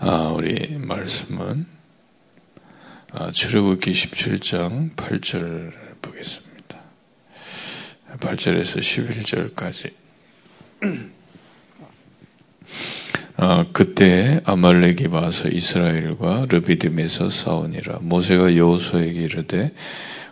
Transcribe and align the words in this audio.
아, 0.00 0.32
우리 0.32 0.76
말씀은 0.78 1.66
아, 3.10 3.32
출애굽기 3.32 3.90
17장 3.90 4.94
8절 4.94 5.72
보겠습니다. 6.00 6.78
8절에서 8.20 8.78
11절까지. 9.56 9.90
아, 13.38 13.66
그때 13.72 14.40
아말렉이 14.44 15.06
와서 15.08 15.48
이스라엘과 15.48 16.46
르비딤에서 16.48 17.30
싸우니라. 17.30 17.98
모세가 18.00 18.54
여호수에게 18.54 19.22
이르되 19.22 19.74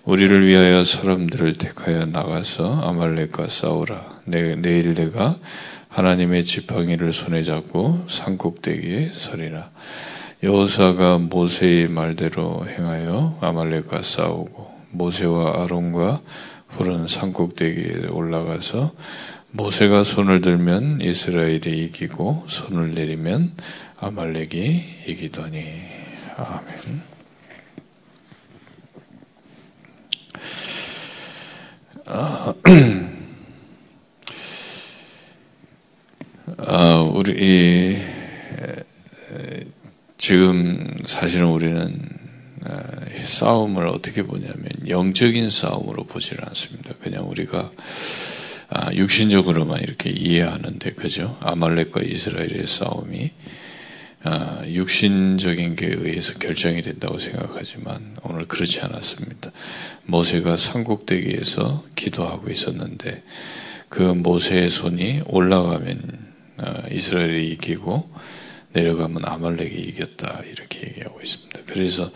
우리를 0.05 0.47
위하여 0.47 0.85
사람들을 0.85 1.55
택하여 1.55 2.07
나가서 2.07 2.83
아말렉과 2.83 3.49
싸우라. 3.49 4.21
내, 4.27 4.55
내일 4.55 4.95
내가 4.95 5.41
하나님의 5.97 6.45
지팡이를 6.45 7.15
손에 7.15 7.43
잡고 7.43 8.05
산꼭대기에 8.07 9.13
서리라. 9.15 9.71
여호사가 10.43 11.17
모세의 11.17 11.89
말대로 11.89 12.67
행하여 12.69 13.39
아말렉과 13.41 14.03
싸우고 14.03 14.79
모세와 14.91 15.63
아론과 15.63 16.21
푸른 16.69 17.09
산꼭대기에 17.09 18.09
올라가서 18.11 18.93
모세가 19.53 20.05
손을 20.05 20.43
들면 20.43 21.01
이스라엘이 21.01 21.85
이기고 21.87 22.45
손을 22.47 22.91
내리면 22.91 23.55
아말렉이 23.99 24.85
이기더니 25.07 25.65
아멘. 26.37 27.03
아, 32.05 32.53
아, 36.59 36.95
우리 37.13 37.99
지금 40.17 40.97
사실은 41.05 41.49
우리는 41.49 42.01
싸움을 43.13 43.87
어떻게 43.89 44.23
보냐면 44.23 44.67
영적인 44.89 45.51
싸움으로 45.51 46.05
보지는 46.05 46.45
않습니다. 46.47 46.95
그냥 46.95 47.29
우리가 47.29 47.71
아, 48.71 48.93
육신적으로만 48.95 49.83
이렇게 49.83 50.09
이해하는데 50.09 50.93
그죠? 50.95 51.37
아말렉과 51.41 52.01
이스라엘의 52.01 52.67
싸움이 52.67 53.33
아, 54.25 54.63
육신적인 54.67 55.77
게 55.77 55.87
의해서 55.89 56.39
결정이 56.39 56.81
된다고 56.81 57.19
생각하지만 57.19 58.17
오늘 58.23 58.47
그렇지 58.47 58.81
않았습니다. 58.81 59.53
모세가 60.07 60.57
산꼭대기에서 60.57 61.85
기도하고 61.95 62.51
있었는데 62.51 63.23
그 63.91 64.01
모세의 64.03 64.71
손이 64.71 65.23
올라가면 65.27 66.01
아, 66.01 66.26
이스라엘이 66.91 67.49
이기고 67.53 68.11
내려가면 68.73 69.25
아말렉이 69.25 69.75
이겼다 69.75 70.43
이렇게 70.51 70.89
얘기하고 70.89 71.21
있습니다. 71.21 71.61
그래서 71.67 72.11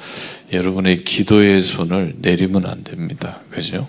여러분의 0.52 1.04
기도의 1.04 1.62
손을 1.62 2.16
내리면 2.18 2.66
안 2.66 2.84
됩니다. 2.84 3.40
그죠? 3.50 3.88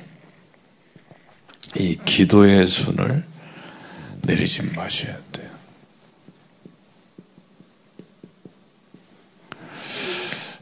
이 1.78 1.98
기도의 2.06 2.68
손을 2.68 3.24
내리지 4.22 4.64
마셔야 4.74 5.18
돼요. 5.32 5.50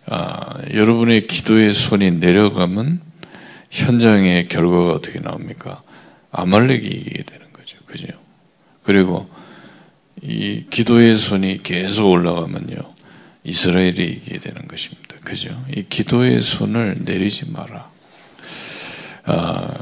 아, 0.08 0.60
여러분의 0.74 1.28
기도의 1.28 1.74
손이 1.74 2.12
내려가면 2.12 3.02
현장의 3.70 4.48
결과가 4.48 4.94
어떻게 4.94 5.20
나옵니까? 5.20 5.84
아말렉이 6.32 6.86
이기게 6.86 7.24
되는 7.24 7.54
거죠. 7.54 7.78
그죠? 7.86 8.08
그리고 8.82 9.30
이 10.22 10.66
기도의 10.70 11.16
손이 11.16 11.64
계속 11.64 12.10
올라가면요. 12.10 12.78
이스라엘이 13.44 13.92
이기게 13.92 14.40
되는 14.40 14.68
것입니다. 14.68 15.16
그죠? 15.24 15.64
이 15.76 15.86
기도의 15.88 16.42
손을 16.42 16.98
내리지 17.06 17.52
마라. 17.52 17.90
아, 19.26 19.74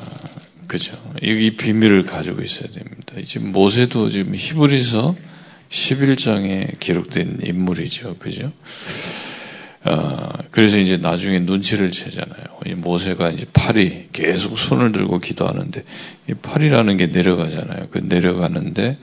그죠? 0.67 0.97
이 1.21 1.51
비밀을 1.57 2.03
가지고 2.03 2.41
있어야 2.41 2.69
됩니다. 2.69 3.15
지금 3.23 3.51
모세도 3.51 4.09
지금 4.09 4.35
히브리서 4.35 5.15
11장에 5.69 6.79
기록된 6.79 7.39
인물이죠. 7.43 8.17
그죠? 8.17 8.51
아, 9.83 10.29
그래서 10.51 10.77
이제 10.77 10.97
나중에 10.97 11.39
눈치를 11.39 11.91
채잖아요. 11.91 12.43
이 12.65 12.73
모세가 12.73 13.31
이제 13.31 13.45
팔이 13.53 14.09
계속 14.11 14.57
손을 14.57 14.91
들고 14.91 15.19
기도하는데 15.19 15.83
이 16.29 16.33
팔이라는 16.33 16.97
게 16.97 17.07
내려가잖아요. 17.07 17.87
그 17.89 17.99
내려가는데 18.03 18.97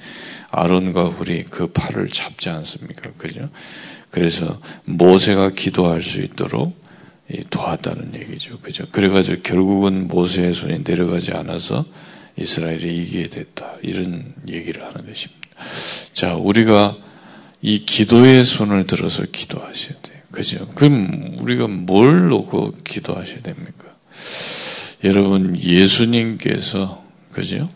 아론과 0.55 1.09
훌이 1.09 1.45
그 1.45 1.67
팔을 1.69 2.09
잡지 2.09 2.49
않습니까? 2.51 3.11
그죠? 3.19 3.51
그래서 4.11 4.61
모세가 4.85 5.51
기도할 5.51 6.01
수 6.01 6.21
있도록 6.21 6.83
도왔다는 7.51 8.15
얘기죠. 8.15 8.61
그죠? 8.61 8.87
그래가지고 8.91 9.43
결국은 9.43 10.09
모세의 10.09 10.55
손이 10.55 10.81
내려가지 10.85 11.33
않아서 11.33 11.85
이스라엘이 12.37 12.97
이기게 12.97 13.29
됐다. 13.29 13.77
이런 13.83 14.35
얘기를 14.49 14.83
하는 14.85 15.07
것입니다. 15.07 15.41
자, 16.13 16.35
우리가 16.35 16.97
이 17.63 17.85
기도의 17.85 18.45
손을 18.45 18.87
들어서 18.87 19.25
기도하셔야 19.25 19.99
돼요. 20.03 20.19
그죠? 20.31 20.67
그럼 20.75 21.37
우리가 21.41 21.67
뭘 21.69 22.29
놓고 22.29 22.75
기도하셔야 22.85 23.41
됩니까? 23.43 23.89
여러분, 25.05 25.59
예수님께서, 25.59 27.05
그죠? 27.31 27.69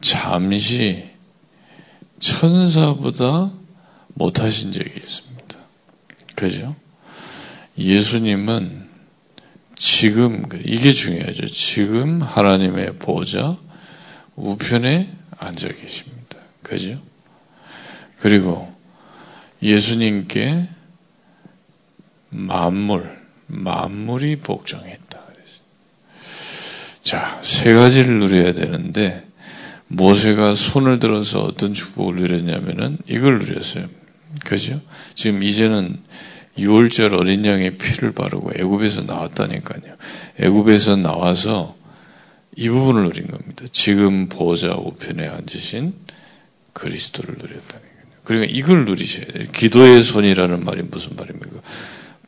잠시 0.00 1.13
천사보다 2.18 3.52
못하신 4.14 4.72
적이 4.72 4.90
있습니다. 4.96 5.58
그죠? 6.34 6.76
예수님은 7.76 8.88
지금, 9.76 10.44
이게 10.64 10.92
중요하죠. 10.92 11.46
지금 11.46 12.22
하나님의 12.22 12.96
보좌 12.98 13.56
우편에 14.36 15.12
앉아 15.38 15.68
계십니다. 15.68 16.38
그죠? 16.62 17.00
그리고 18.20 18.72
예수님께 19.62 20.68
만물, 22.30 23.20
만물이 23.46 24.40
복종했다. 24.40 25.24
자, 27.04 27.38
세 27.44 27.74
가지를 27.74 28.18
누려야 28.18 28.54
되는데, 28.54 29.26
모세가 29.96 30.54
손을 30.54 30.98
들어서 30.98 31.42
어떤 31.42 31.72
축복을 31.72 32.16
누렸냐면은 32.16 32.98
이걸 33.06 33.38
누렸어요. 33.38 33.86
그죠? 34.44 34.80
지금 35.14 35.42
이제는 35.42 35.98
6월절 36.58 37.18
어린 37.18 37.44
양의 37.44 37.78
피를 37.78 38.12
바르고 38.12 38.52
애굽에서 38.56 39.02
나왔다니까요. 39.02 39.96
애굽에서 40.38 40.96
나와서 40.96 41.76
이 42.56 42.68
부분을 42.68 43.04
누린 43.04 43.26
겁니다. 43.28 43.64
지금 43.72 44.28
보좌 44.28 44.74
우편에 44.74 45.26
앉으신 45.26 45.94
그리스도를 46.72 47.34
누렸다니까요. 47.34 47.94
그러니까 48.22 48.52
이걸 48.52 48.84
누리셔야 48.84 49.26
돼요. 49.26 49.48
기도의 49.52 50.02
손이라는 50.02 50.64
말이 50.64 50.82
무슨 50.82 51.16
말입니까? 51.16 51.60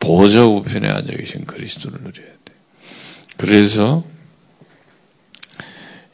보좌 0.01 0.45
우편에 0.45 0.89
앉아 0.89 1.13
계신 1.15 1.45
그리스도를 1.45 1.99
누려야 1.99 2.27
돼요. 2.27 2.57
그래서 3.37 4.05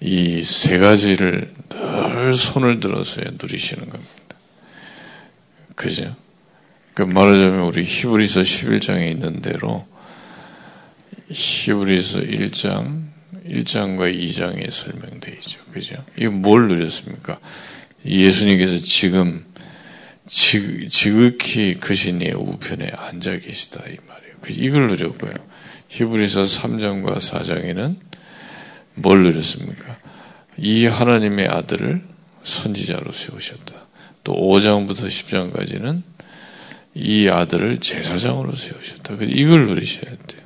이 0.04 0.42
세 0.42 0.78
가지를 0.78 1.54
늘 1.68 2.34
손을 2.34 2.80
들어서 2.80 3.20
누리시는 3.40 3.88
겁니다. 3.88 4.12
그죠? 5.76 6.16
그 6.94 7.02
말하자면 7.02 7.60
우리 7.62 7.84
히브리서 7.84 8.40
11장에 8.40 9.12
있는 9.12 9.40
대로 9.40 9.86
히브리서 11.30 12.18
1장, 12.20 13.04
1장과 13.48 14.12
2장에 14.12 14.70
설명되어 14.70 15.34
있죠. 15.34 15.60
그죠? 15.72 16.04
이거 16.18 16.32
뭘 16.32 16.66
누렸습니까? 16.66 17.38
예수님께서 18.04 18.78
지금 18.78 19.44
지, 20.26 20.88
지극히 20.88 21.74
그 21.74 21.94
신의 21.94 22.32
우편에 22.32 22.90
앉아 22.96 23.38
계시다 23.38 23.80
이 23.88 23.96
말이에요. 24.08 24.34
그 24.40 24.52
이걸 24.52 24.88
누렸고요. 24.88 25.32
히브리서 25.88 26.42
3장과 26.42 27.18
4장에는 27.18 28.11
뭘 28.94 29.22
누렸습니까? 29.22 29.98
이 30.58 30.86
하나님의 30.86 31.48
아들을 31.48 32.02
선지자로 32.42 33.12
세우셨다. 33.12 33.74
또 34.24 34.34
5장부터 34.34 35.06
10장까지는 35.06 36.02
이 36.94 37.28
아들을 37.28 37.78
제사장으로 37.80 38.54
세우셨다. 38.54 39.14
이걸 39.22 39.66
누리셔야 39.66 40.10
돼요. 40.10 40.42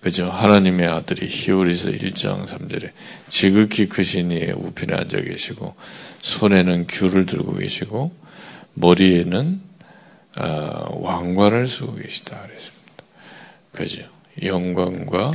그죠? 0.00 0.28
하나님의 0.28 0.88
아들이 0.88 1.28
히브리서 1.28 1.90
1장 1.90 2.44
3절에 2.46 2.90
지극히 3.28 3.88
크신 3.88 4.32
이의 4.32 4.52
우편에 4.52 4.96
앉아 4.96 5.20
계시고 5.20 5.76
손에는 6.20 6.88
귤을 6.88 7.26
들고 7.26 7.54
계시고 7.54 8.12
머리에는 8.74 9.60
어, 10.38 10.98
왕관을 11.02 11.68
쓰고 11.68 11.94
계시다 11.96 12.40
그랬습니다. 12.40 12.82
그죠? 13.70 14.02
영광과 14.42 15.34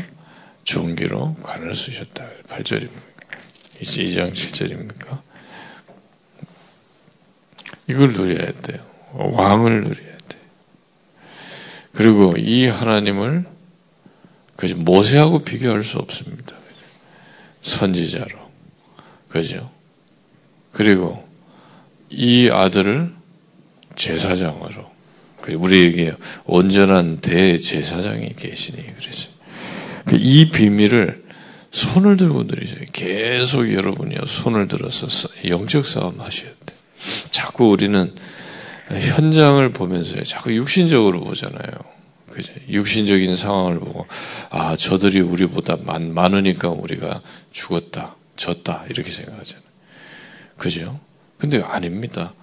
종기로 0.68 1.36
관을 1.42 1.74
쓰셨다. 1.74 2.28
8절입니까? 2.50 2.90
이제 3.80 4.04
2장 4.04 4.34
7절입니까? 4.34 5.22
이걸 7.88 8.12
누려야 8.12 8.52
돼요. 8.62 8.86
왕을 9.14 9.84
누려야 9.86 10.18
돼. 10.28 10.38
그리고 11.94 12.36
이 12.38 12.68
하나님을 12.68 13.46
그죠 14.58 14.76
모세하고 14.76 15.40
비교할 15.40 15.84
수 15.84 16.00
없습니다. 16.00 16.58
선지자로, 17.62 18.38
그죠? 19.30 19.72
그리고 20.74 21.26
이 22.10 22.50
아들을 22.50 23.14
제사장으로 23.96 24.92
우리에게 25.48 26.14
온전한 26.44 27.22
대제사장이 27.22 28.34
계시니 28.36 28.86
그래서 28.98 29.30
그 29.30 29.37
이 30.14 30.50
비밀을 30.50 31.24
손을 31.72 32.18
들고 32.18 32.44
누리세요. 32.44 32.82
계속 32.94 33.72
여러분이요 33.72 34.26
손을 34.26 34.68
들어서 34.68 35.08
영적 35.48 35.86
싸움 35.86 36.20
하셔야 36.20 36.50
돼. 36.50 36.76
자꾸 37.30 37.70
우리는 37.70 38.14
현장을 38.90 39.70
보면서 39.72 40.22
자꾸 40.24 40.56
육신적으로 40.56 41.22
보잖아요. 41.22 41.72
그죠? 42.30 42.54
육신적인 42.70 43.36
상황을 43.36 43.80
보고 43.80 44.06
아 44.50 44.76
저들이 44.76 45.20
우리보다 45.20 45.78
많, 45.84 46.14
많으니까 46.14 46.70
우리가 46.70 47.22
죽었다, 47.52 48.16
졌다 48.36 48.86
이렇게 48.90 49.12
생각하잖아요. 49.12 49.64
그죠? 50.58 51.00
근데 51.38 51.62
아닙니다. 51.62 52.34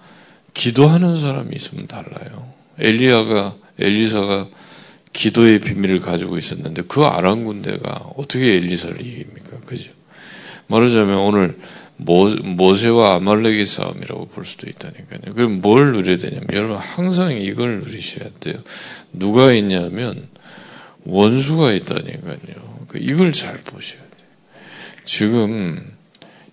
기도하는 0.53 1.19
사람이 1.19 1.55
있으면 1.55 1.87
달라요. 1.87 2.53
엘리야가 2.79 3.55
엘리사가 3.79 4.47
기도의 5.15 5.59
비밀을 5.59 6.01
가지고 6.01 6.37
있었는데 6.37 6.83
그 6.89 7.05
아람 7.05 7.45
군대가 7.45 8.11
어떻게 8.17 8.55
엘리사를 8.55 8.99
이깁니까? 8.99 9.61
그죠? 9.65 9.91
말하자면 10.67 11.17
오늘 11.19 11.57
모 11.95 12.75
세와 12.75 13.15
아말렉의 13.15 13.65
싸움이라고 13.65 14.27
볼 14.27 14.43
수도 14.43 14.69
있다니까요. 14.69 15.33
그럼 15.33 15.61
뭘 15.61 15.93
누려야 15.93 16.17
되냐면 16.17 16.47
여러분 16.51 16.75
항상 16.75 17.31
이걸 17.31 17.79
누리셔야 17.79 18.29
돼요. 18.41 18.55
누가 19.13 19.53
있냐면 19.53 20.27
원수가 21.05 21.71
있다니까요. 21.71 22.85
그 22.89 22.97
이걸 22.99 23.31
잘 23.31 23.57
보셔야 23.57 24.01
돼요. 24.01 24.27
지금 25.05 25.94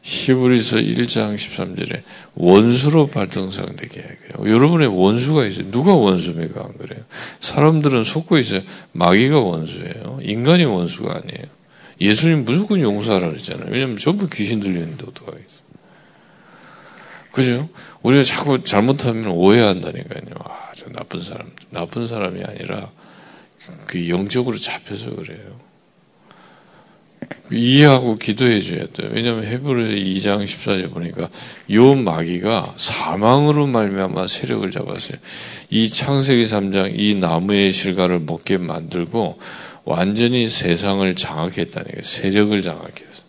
히브리서 0.02 0.78
1장 0.78 1.36
13절에 1.36 2.02
원수로 2.34 3.06
발등상되게 3.06 4.00
해요. 4.00 4.08
여러분의 4.40 4.88
원수가 4.88 5.46
있어요. 5.46 5.70
누가 5.70 5.94
원수입니까? 5.94 6.60
안 6.60 6.76
그래요? 6.76 7.04
사람들은 7.40 8.02
속고 8.02 8.38
있어요. 8.38 8.62
마귀가 8.92 9.38
원수예요. 9.38 10.18
인간이 10.22 10.64
원수가 10.64 11.08
아니에요. 11.08 11.46
예수님 12.00 12.44
무조건 12.44 12.80
용서하라 12.80 13.28
그랬잖아요. 13.28 13.68
왜냐면 13.70 13.96
전부 13.96 14.26
귀신 14.26 14.58
들리는데 14.58 15.06
어떡하겠어요. 15.06 15.62
그죠? 17.30 17.68
우리가 18.02 18.24
자꾸 18.24 18.58
잘못하면 18.58 19.28
오해한다니까요. 19.28 20.22
아, 20.44 20.72
저 20.74 20.90
나쁜 20.90 21.22
사람, 21.22 21.50
나쁜 21.70 22.08
사람이 22.08 22.42
아니라 22.42 22.90
그 23.86 24.08
영적으로 24.08 24.58
잡혀서 24.58 25.14
그래요. 25.14 25.60
이해하고 27.52 28.16
기도해 28.16 28.60
줘야 28.60 28.86
돼요. 28.86 29.10
왜냐하면 29.12 29.44
헤브르서 29.44 29.92
2장 29.92 30.44
14절 30.44 30.92
보니까 30.92 31.28
요 31.70 31.94
마귀가 31.94 32.74
사망으로 32.76 33.66
말미암아 33.66 34.26
세력을 34.26 34.70
잡았어요. 34.70 35.18
이 35.70 35.88
창세기 35.88 36.44
3장 36.44 36.98
이 36.98 37.14
나무의 37.14 37.72
실과를 37.72 38.20
먹게 38.20 38.56
만들고 38.58 39.38
완전히 39.84 40.48
세상을 40.48 41.14
장악했다는 41.14 41.90
거예요. 41.90 42.02
세력을 42.02 42.62
장악했어. 42.62 43.22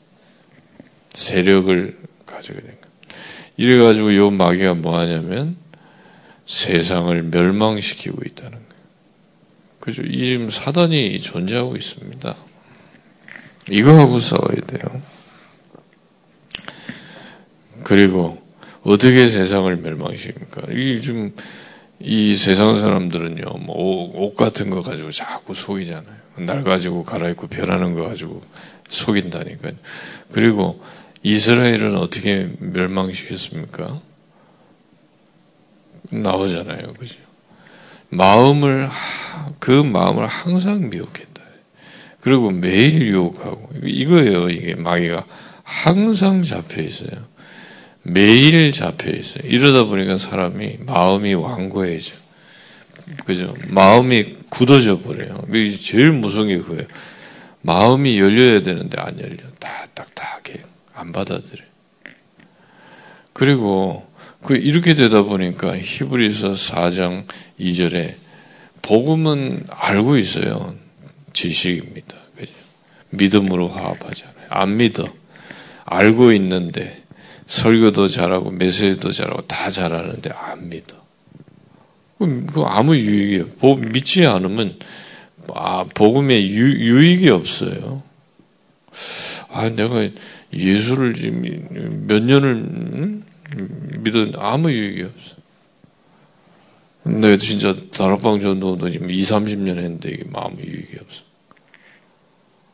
세력을 1.13 1.98
가지게 2.25 2.56
된 2.56 2.66
거예요. 2.66 2.84
이래 3.57 3.78
가지고 3.84 4.16
요 4.16 4.31
마귀가 4.31 4.75
뭐 4.75 5.00
하냐면 5.00 5.57
세상을 6.46 7.22
멸망시키고 7.24 8.22
있다는 8.25 8.51
거예요. 8.51 8.63
그죠? 9.80 10.01
이 10.04 10.25
지금 10.25 10.50
사단이 10.50 11.19
존재하고 11.19 11.75
있습니다. 11.75 12.36
이거하고 13.69 14.19
싸워야 14.19 14.62
돼요. 14.68 15.01
그리고 17.83 18.42
어떻게 18.83 19.27
세상을 19.27 19.81
멸망시킵니까? 19.81 20.75
이 20.75 21.01
지금 21.01 21.33
이 22.00 22.36
세상 22.36 22.75
사람들은요, 22.75 23.45
뭐 23.65 24.12
옷 24.15 24.36
같은 24.36 24.69
거 24.69 24.81
가지고 24.81 25.12
자꾸 25.12 25.54
속이잖아요. 25.54 26.24
날 26.38 26.63
가지고 26.63 27.04
갈아입고 27.04 27.48
변하는 27.48 27.94
거 27.94 28.07
가지고 28.07 28.42
속인다니까요. 28.89 29.74
그리고 30.31 30.83
이스라엘은 31.21 31.95
어떻게 31.98 32.50
멸망시켰습니까? 32.60 34.01
나오잖아요. 36.10 36.94
그죠? 36.94 37.15
마음을, 38.10 38.89
그 39.60 39.71
마음을 39.71 40.27
항상 40.27 40.89
미혹했다. 40.89 41.33
그리고 42.24 42.52
매일 42.52 43.02
유혹하고. 43.02 43.70
이거예요. 43.84 44.50
이게 44.50 44.75
마귀가 44.75 45.25
항상 45.64 46.42
잡혀 46.42 46.81
있어요. 46.81 47.28
매일 48.02 48.72
잡혀 48.72 49.10
있어요. 49.10 49.44
이러다 49.46 49.84
보니까 49.84 50.18
사람이 50.18 50.78
마음이 50.86 51.34
완고해져. 51.34 52.16
그죠? 53.25 53.54
마음이 53.68 54.36
굳어져 54.50 55.02
버려요. 55.02 55.46
제일 55.78 56.14
무서운 56.14 56.48
게 56.48 56.60
그거예요. 56.60 56.84
마음이 57.62 58.18
열려야 58.18 58.62
되는데 58.62 59.02
안 59.02 59.20
열려. 59.20 59.36
다 59.60 59.86
딱딱해. 59.94 60.62
안 60.94 61.12
받아들여. 61.12 61.66
그리고 63.34 64.08
그 64.42 64.56
이렇게 64.56 64.94
되다 64.94 65.24
보니까 65.24 65.78
히브리서 65.78 66.54
4장 66.54 67.25
2절에 67.60 68.14
복음은 68.81 69.66
알고 69.70 70.16
있어요. 70.16 70.81
지식입니다. 71.34 72.18
그죠? 72.38 72.54
믿음으로 73.10 73.68
화합하잖아요. 73.68 74.48
안 74.50 74.78
믿어. 74.78 75.12
알고 75.86 76.32
있는데 76.34 77.04
설교도 77.46 78.08
잘하고 78.08 78.52
메시지도 78.52 79.12
잘하고 79.12 79.42
다 79.48 79.70
잘하는데 79.70 80.30
안 80.32 80.70
믿어. 80.70 81.04
그 82.20 82.62
아무 82.62 82.96
유익이 82.96 83.44
없. 83.62 83.80
믿지 83.80 84.26
않으면 84.26 84.80
아, 85.54 85.86
복음에 85.94 86.42
유, 86.48 87.04
익이 87.04 87.30
없어요. 87.30 88.02
아, 89.50 89.70
내가 89.70 90.08
예수를 90.54 91.14
지금 91.14 92.06
몇 92.08 92.24
년을 92.24 93.24
믿었는데 94.00 94.38
아무 94.40 94.72
유익이 94.72 95.04
없어. 95.04 95.43
내가 97.06 97.38
진짜 97.38 97.75
다락방 97.96 98.39
전도도 98.39 98.89
지금 98.89 99.10
2, 99.10 99.20
30년 99.22 99.77
했는데 99.77 100.10
이게 100.10 100.24
아무 100.34 100.58
유익이 100.62 100.98
없어. 101.01 101.24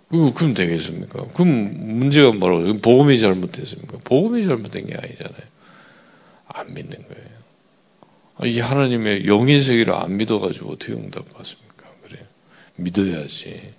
그럼 0.09 0.53
되겠습니까? 0.53 1.27
그럼 1.35 1.97
문제가 1.97 2.31
뭐라고? 2.31 2.73
복음이 2.77 3.19
잘못됐습니까? 3.19 3.99
복음이 4.05 4.43
잘못된 4.45 4.87
게 4.87 4.95
아니잖아요. 4.95 5.49
안 6.47 6.73
믿는 6.73 6.91
거예요. 6.91 7.29
아, 8.37 8.45
이 8.45 8.59
하나님의 8.59 9.27
영의 9.27 9.61
세계를 9.61 9.93
안 9.93 10.17
믿어가지고 10.17 10.71
어떻게 10.71 10.93
응답받습니까? 10.93 11.87
그래 12.03 12.25
믿어야지. 12.75 13.73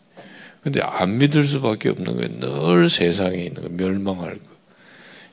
근데 0.63 0.81
안 0.83 1.19
믿을 1.19 1.43
수밖에 1.43 1.89
없는 1.89 2.17
거예요. 2.17 2.77
늘 2.77 2.89
세상에 2.91 3.39
있는 3.39 3.63
거, 3.63 3.69
멸망할 3.71 4.39
거. 4.39 4.51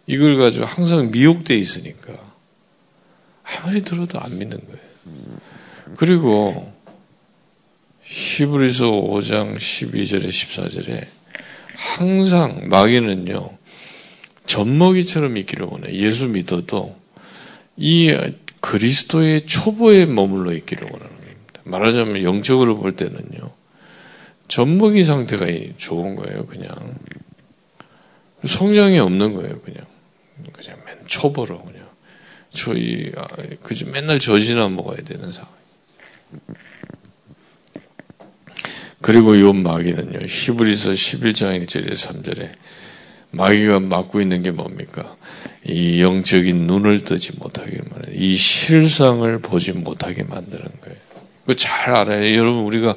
이걸 0.07 0.37
가지고 0.37 0.65
항상 0.65 1.11
미혹돼 1.11 1.55
있으니까 1.57 2.13
아무리 3.43 3.81
들어도 3.81 4.19
안 4.19 4.37
믿는 4.37 4.57
거예요. 4.57 4.86
그리고 5.95 6.71
히브리서 8.03 8.85
5장 8.85 9.55
12절에 9.55 10.29
14절에 10.29 11.05
항상 11.75 12.67
마귀는요 12.69 13.57
젖먹이처럼 14.45 15.37
있기를 15.37 15.67
원해. 15.69 15.93
예수 15.93 16.27
믿어도 16.27 16.95
이 17.75 18.15
그리스도의 18.61 19.45
초보에 19.45 20.05
머물러 20.05 20.53
있기를 20.53 20.89
원하는 20.89 21.15
겁니다. 21.15 21.61
말하자면 21.63 22.23
영적으로 22.23 22.77
볼 22.77 22.95
때는요 22.95 23.51
젖먹이 24.47 25.03
상태가 25.03 25.45
좋은 25.75 26.15
거예요. 26.15 26.45
그냥 26.45 26.73
성장이 28.45 28.99
없는 28.99 29.33
거예요. 29.33 29.59
그냥 29.59 29.85
그냥 30.53 30.77
맨 30.85 30.97
초보로 31.05 31.61
그냥 31.63 31.76
저희 32.57 33.11
아, 33.15 33.27
그저 33.61 33.85
맨날 33.85 34.19
젖이나 34.19 34.67
먹어야 34.67 34.97
되는 34.97 35.31
상황. 35.31 35.49
그리고 39.01 39.39
요 39.39 39.53
마귀는요, 39.53 40.25
히브리서 40.27 40.91
11장 40.91 41.63
1절에 41.63 41.93
3절에 41.93 42.51
마귀가 43.31 43.79
맡고 43.79 44.19
있는 44.19 44.41
게 44.41 44.51
뭡니까? 44.51 45.15
이 45.63 46.01
영적인 46.01 46.65
눈을 46.65 47.03
뜨지 47.03 47.37
못하게 47.37 47.77
만드는, 47.89 48.17
이 48.17 48.35
실상을 48.35 49.39
보지 49.39 49.73
못하게 49.73 50.23
만드는 50.23 50.63
거예요. 50.81 50.97
그잘 51.45 51.95
알아야, 51.95 52.35
여러분, 52.35 52.63
우리가 52.63 52.95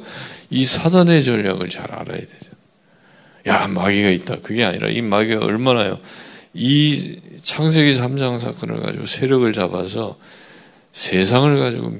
이 0.48 0.64
사단의 0.64 1.22
전략을 1.22 1.68
잘 1.68 1.92
알아야 1.92 2.18
되죠. 2.18 2.50
야, 3.46 3.66
마귀가 3.68 4.08
있다. 4.10 4.40
그게 4.40 4.64
아니라 4.64 4.88
이 4.88 5.02
마귀가 5.02 5.44
얼마나요? 5.44 5.98
이 6.52 7.18
창세기 7.40 7.98
3장 7.98 8.40
사건을 8.40 8.80
가지고 8.80 9.06
세력을 9.06 9.52
잡아서 9.52 10.18
세상을 10.92 11.58
가지고 11.58 11.96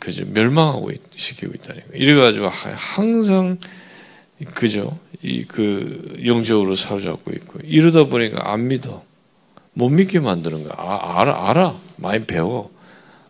그죠 0.00 0.24
멸망하고 0.26 0.90
시키고 1.14 1.52
있다는 1.54 1.82
거. 1.82 1.96
이래 1.96 2.14
가지고 2.14 2.48
항상 2.48 3.58
그죠 4.54 4.98
이 5.22 5.44
그 5.44 6.20
영적으로 6.24 6.74
사로잡고 6.76 7.30
있고 7.32 7.60
이러다 7.64 8.04
보니까 8.04 8.52
안 8.52 8.68
믿어 8.68 9.02
못 9.72 9.88
믿게 9.88 10.20
만드는 10.20 10.64
거야. 10.64 10.74
아, 10.76 11.20
알아 11.20 11.50
알아 11.50 11.76
많이 11.96 12.24
배워 12.26 12.70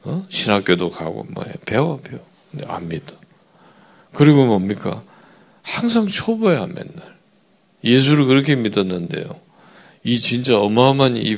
어? 0.02 0.26
신학교도 0.28 0.90
가고 0.90 1.26
뭐 1.30 1.44
해. 1.44 1.52
배워 1.66 1.96
배워 1.98 2.20
근데 2.50 2.64
안 2.68 2.88
믿어. 2.88 3.14
그리고 4.12 4.46
뭡니까 4.46 5.02
항상 5.62 6.06
초보야 6.06 6.66
맨날 6.66 7.16
예수를 7.84 8.24
그렇게 8.24 8.56
믿었는데요. 8.56 9.38
이 10.06 10.18
진짜 10.18 10.58
어마어마한 10.60 11.16
이 11.16 11.36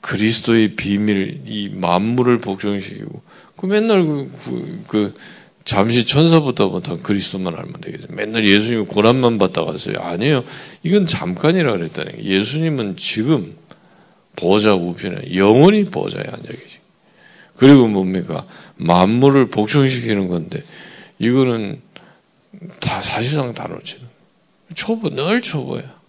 그리스도의 0.00 0.70
비밀, 0.70 1.42
이 1.46 1.68
만물을 1.68 2.38
복종시키고, 2.38 3.22
그 3.56 3.66
맨날 3.66 4.04
그, 4.04 4.32
그, 4.42 4.82
그 4.88 5.14
잠시 5.64 6.06
천사부터 6.06 6.70
부터 6.70 6.98
그리스도만 7.00 7.54
알면 7.54 7.74
되겠죠. 7.82 8.06
맨날 8.08 8.42
예수님 8.42 8.86
고난만 8.86 9.36
받다 9.36 9.66
갔어요. 9.66 9.98
아니에요. 10.00 10.42
이건 10.82 11.04
잠깐이라 11.04 11.72
그랬다는 11.72 12.12
거예요. 12.12 12.24
예수님은 12.24 12.96
지금 12.96 13.54
보좌 14.36 14.74
우편에 14.74 15.36
영원히 15.36 15.84
보좌에 15.84 16.24
앉아 16.24 16.48
계시. 16.48 16.78
그리고 17.56 17.86
뭡니까? 17.86 18.46
만물을 18.76 19.50
복종시키는 19.50 20.28
건데 20.28 20.64
이거는 21.18 21.82
다 22.80 23.02
사실상 23.02 23.52
다 23.52 23.68
놓치는. 23.68 24.08
초보 24.74 25.10
늘 25.10 25.42
초보야. 25.42 25.99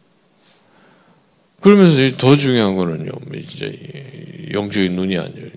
그러면서 1.61 2.17
더 2.17 2.35
중요한 2.35 2.75
거는요, 2.75 3.11
이제 3.35 4.49
영적인 4.51 4.95
눈이 4.95 5.17
안 5.17 5.33
열려. 5.37 5.51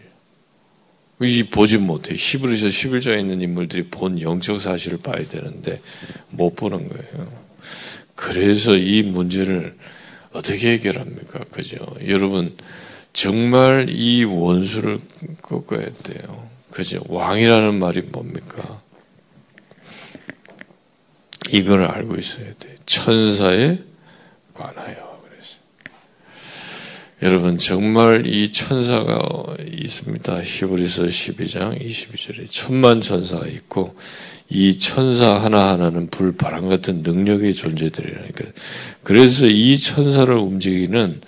이 1.23 1.43
보지 1.45 1.79
못해. 1.79 2.17
시브리서 2.17 2.67
11장에 2.67 3.21
있는 3.21 3.41
인물들이 3.41 3.85
본 3.85 4.21
영적 4.21 4.61
사실을 4.61 4.99
봐야 4.99 5.27
되는데 5.27 5.81
못 6.31 6.55
보는 6.55 6.89
거예요. 6.89 7.33
그래서 8.15 8.77
이 8.77 9.03
문제를 9.03 9.77
어떻게 10.33 10.73
해결합니까? 10.73 11.45
그죠? 11.51 11.79
여러분 12.07 12.57
정말 13.13 13.87
이 13.89 14.25
원수를 14.25 15.01
꺾어야 15.41 15.87
돼요. 15.93 16.49
그죠? 16.71 17.03
왕이라는 17.09 17.79
말이 17.79 18.03
뭡니까? 18.03 18.83
이걸 21.51 21.85
알고 21.85 22.17
있어야 22.17 22.53
돼. 22.59 22.77
천사에 22.85 23.79
관하여. 24.53 25.14
여러분 27.25 27.57
정말 27.57 28.27
이 28.27 28.53
천사가 28.53 29.57
있습니다. 29.67 30.43
히브리서 30.43 31.05
12장 31.05 31.81
22절에 31.83 32.45
천만 32.51 33.01
천사가 33.01 33.47
있고 33.47 33.97
이 34.51 34.79
천사 34.79 35.35
하나하나는 35.37 36.09
불바람 36.09 36.69
같은 36.69 37.03
능력의 37.03 37.55
존재들이라니까. 37.55 38.45
그래서 39.03 39.47
이 39.47 39.79
천사를 39.79 40.35
움직이는 40.35 41.23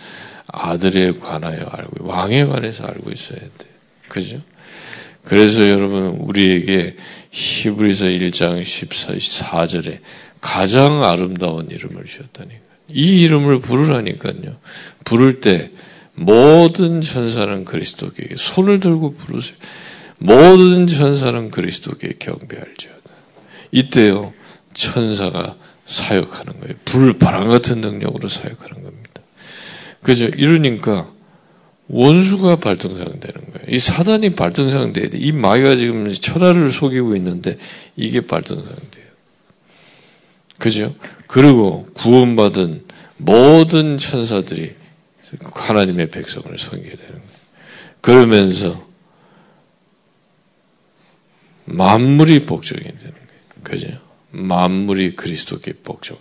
아들에 0.48 1.12
관하여 1.12 1.64
알고 1.64 2.06
왕에 2.06 2.44
관해서 2.44 2.84
알고 2.84 3.10
있어야 3.10 3.40
돼. 3.40 3.66
그죠? 4.08 4.42
그래서 5.24 5.66
여러분 5.66 6.08
우리에게 6.08 6.94
히브리서 7.30 8.04
1장 8.04 8.60
14절에 8.60 10.00
가장 10.42 11.02
아름다운 11.04 11.70
이름을 11.70 12.04
주셨다니까. 12.04 12.66
이 12.90 13.22
이름을 13.22 13.60
부르라니까요. 13.60 14.58
부를 15.06 15.40
때 15.40 15.70
모든 16.16 17.00
천사는 17.00 17.64
그리스도께 17.64 18.34
손을 18.36 18.80
들고 18.80 19.14
부르세요. 19.14 19.56
모든 20.18 20.86
천사는 20.86 21.50
그리스도께 21.50 22.14
경배할지어다. 22.18 23.10
이때요 23.70 24.32
천사가 24.72 25.56
사역하는 25.84 26.60
거예요. 26.60 26.74
불 26.84 27.18
바람 27.18 27.48
같은 27.48 27.80
능력으로 27.80 28.28
사역하는 28.28 28.82
겁니다. 28.82 29.22
그죠? 30.02 30.26
이러니까 30.26 31.10
원수가 31.88 32.56
발등상 32.56 33.20
되는 33.20 33.50
거예요. 33.50 33.66
이 33.68 33.78
사단이 33.78 34.34
발등상 34.34 34.92
돼야 34.92 35.08
돼. 35.08 35.18
이 35.18 35.32
마귀가 35.32 35.76
지금 35.76 36.10
천하를 36.10 36.72
속이고 36.72 37.14
있는데 37.16 37.58
이게 37.94 38.20
발등상 38.20 38.74
돼요. 38.90 39.06
그죠? 40.58 40.94
그리고 41.26 41.88
구원받은 41.94 42.84
모든 43.18 43.98
천사들이 43.98 44.75
하나님의 45.42 46.10
백성을 46.10 46.56
섬기게 46.56 46.96
되는 46.96 47.12
거예요. 47.12 47.22
그러면서 48.00 48.86
만물이 51.66 52.44
복종이 52.44 52.82
되는 52.82 52.98
거예요. 52.98 53.62
그죠? 53.62 53.88
만물이 54.30 55.12
그리스도께 55.12 55.74
복종, 55.82 56.16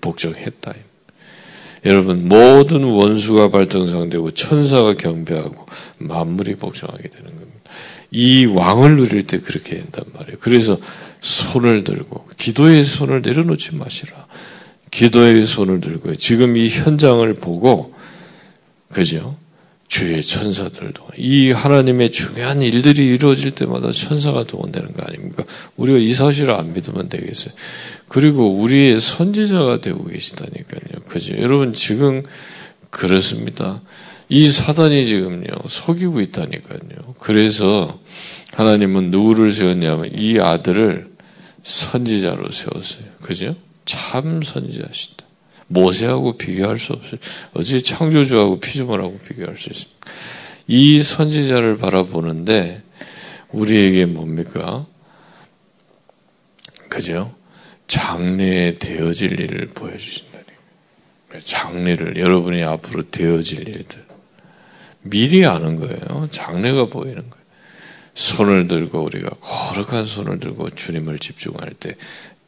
복종했다. 0.00 0.74
여러분, 1.86 2.28
모든 2.28 2.84
원수가 2.84 3.48
발등상되고 3.48 4.32
천사가 4.32 4.94
경배하고 4.94 5.66
만물이 5.98 6.56
복종하게 6.56 7.08
되는 7.08 7.24
겁니다. 7.36 7.50
이 8.10 8.44
왕을 8.44 8.96
누릴 8.96 9.22
때 9.22 9.38
그렇게 9.38 9.76
된단 9.76 10.04
말이에요. 10.12 10.38
그래서 10.40 10.78
손을 11.20 11.84
들고 11.84 12.26
기도의 12.36 12.84
손을 12.84 13.22
내려놓지 13.22 13.76
마시라. 13.76 14.26
기도의 14.90 15.46
손을 15.46 15.80
들고 15.80 16.16
지금 16.16 16.56
이 16.56 16.68
현장을 16.68 17.32
보고 17.34 17.94
그죠? 18.92 19.36
주의 19.88 20.22
천사들도 20.22 21.08
이 21.16 21.50
하나님의 21.50 22.12
중요한 22.12 22.62
일들이 22.62 23.08
이루어질 23.08 23.50
때마다 23.50 23.90
천사가 23.90 24.44
동원되는 24.44 24.92
거 24.92 25.02
아닙니까? 25.02 25.42
우리가 25.76 25.98
이 25.98 26.12
사실을 26.12 26.54
안 26.54 26.72
믿으면 26.72 27.08
되겠어요. 27.08 27.52
그리고 28.06 28.54
우리의 28.54 29.00
선지자가 29.00 29.80
되고 29.80 30.04
계시다니까요. 30.04 31.02
그죠? 31.08 31.36
여러분 31.38 31.72
지금 31.72 32.22
그렇습니다. 32.90 33.80
이 34.28 34.48
사단이 34.48 35.06
지금요 35.06 35.48
속이고 35.68 36.20
있다니까요. 36.20 37.14
그래서 37.18 37.98
하나님은 38.52 39.10
누구를 39.10 39.50
세웠냐면 39.50 40.10
이 40.14 40.38
아들을 40.38 41.10
선지자로 41.64 42.50
세웠어요. 42.52 43.04
그죠? 43.22 43.56
참 43.84 44.40
선지자시다. 44.40 45.19
모세하고 45.70 46.36
비교할 46.36 46.76
수 46.76 46.92
없어요. 46.92 47.20
어찌 47.54 47.82
창조주하고 47.82 48.58
피조물하고 48.60 49.18
비교할 49.18 49.56
수 49.56 49.70
있습니까? 49.70 50.10
이 50.66 51.02
선지자를 51.02 51.76
바라보는데 51.76 52.82
우리에게 53.50 54.06
뭡니까? 54.06 54.86
그죠? 56.88 57.34
장래에 57.86 58.78
되어질 58.78 59.40
일을 59.40 59.68
보여주신다니. 59.68 60.44
장래를 61.38 62.16
여러분이 62.16 62.64
앞으로 62.64 63.08
되어질 63.10 63.68
일들 63.68 64.04
미리 65.02 65.46
아는 65.46 65.76
거예요. 65.76 66.28
장래가 66.30 66.86
보이는 66.86 67.30
거예요. 67.30 67.44
손을 68.14 68.66
들고 68.66 69.02
우리가 69.04 69.30
거룩한 69.40 70.04
손을 70.04 70.40
들고 70.40 70.70
주님을 70.70 71.20
집중할 71.20 71.74
때 71.78 71.94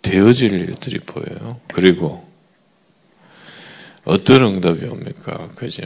되어질 0.02 0.52
일들이 0.52 0.98
보여요. 0.98 1.60
그리고 1.72 2.31
어떤 4.04 4.42
응답이 4.42 4.84
옵니까? 4.84 5.48
그죠? 5.54 5.82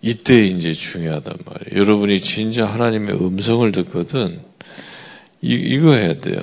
이때 0.00 0.44
이제 0.44 0.72
중요하단 0.72 1.38
말이에요. 1.44 1.80
여러분이 1.80 2.20
진짜 2.20 2.66
하나님의 2.66 3.14
음성을 3.14 3.70
듣거든, 3.72 4.40
이, 5.40 5.54
이거 5.54 5.92
해야 5.94 6.20
돼요. 6.20 6.38